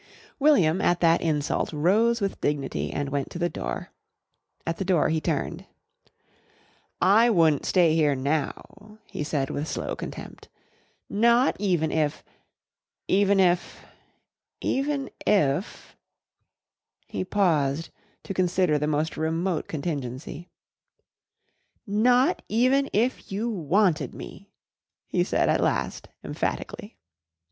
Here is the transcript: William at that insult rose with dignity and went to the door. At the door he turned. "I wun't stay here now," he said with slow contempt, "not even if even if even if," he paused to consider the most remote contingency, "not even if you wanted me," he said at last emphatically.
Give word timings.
William 0.39 0.81
at 0.81 0.99
that 0.99 1.21
insult 1.21 1.71
rose 1.71 2.21
with 2.21 2.41
dignity 2.41 2.91
and 2.91 3.09
went 3.09 3.29
to 3.29 3.37
the 3.37 3.49
door. 3.51 3.91
At 4.65 4.77
the 4.77 4.83
door 4.83 5.09
he 5.09 5.21
turned. 5.21 5.67
"I 6.99 7.29
wun't 7.29 7.67
stay 7.67 7.93
here 7.93 8.15
now," 8.15 8.97
he 9.05 9.23
said 9.23 9.51
with 9.51 9.67
slow 9.67 9.95
contempt, 9.95 10.49
"not 11.07 11.55
even 11.59 11.91
if 11.91 12.23
even 13.07 13.39
if 13.39 13.83
even 14.59 15.11
if," 15.27 15.95
he 17.07 17.23
paused 17.23 17.91
to 18.23 18.33
consider 18.33 18.79
the 18.79 18.87
most 18.87 19.15
remote 19.17 19.67
contingency, 19.67 20.49
"not 21.85 22.41
even 22.49 22.89
if 22.91 23.31
you 23.31 23.49
wanted 23.51 24.15
me," 24.15 24.49
he 25.05 25.23
said 25.23 25.47
at 25.47 25.61
last 25.61 26.07
emphatically. 26.23 26.97